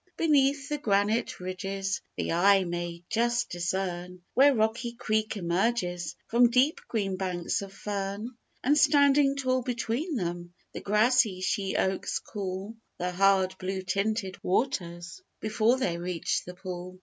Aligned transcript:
Beneath 0.17 0.67
the 0.67 0.79
granite 0.79 1.39
ridges 1.39 2.01
The 2.15 2.31
eye 2.31 2.63
may 2.63 3.03
just 3.07 3.51
discern 3.51 4.23
Where 4.33 4.55
Rocky 4.55 4.93
Creek 4.93 5.37
emerges 5.37 6.15
From 6.27 6.49
deep 6.49 6.81
green 6.87 7.17
banks 7.17 7.61
of 7.61 7.71
fern; 7.71 8.35
And 8.63 8.75
standing 8.75 9.35
tall 9.35 9.61
between 9.61 10.15
them, 10.15 10.55
The 10.73 10.81
grassy 10.81 11.39
sheoaks 11.41 12.17
cool 12.17 12.77
The 12.97 13.11
hard, 13.11 13.55
blue 13.59 13.83
tinted 13.83 14.43
waters 14.43 15.21
Before 15.39 15.77
they 15.77 15.99
reach 15.99 16.45
the 16.45 16.55
pool. 16.55 16.99